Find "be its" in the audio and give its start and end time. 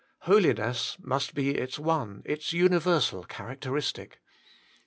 1.35-1.77